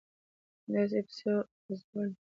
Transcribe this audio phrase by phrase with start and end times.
[0.65, 1.29] همداسې یې پسې
[1.67, 2.13] غځوله...